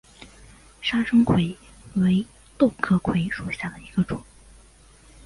[0.81, 1.55] 砂生槐
[1.93, 2.25] 为
[2.57, 4.19] 豆科槐属下的一个种。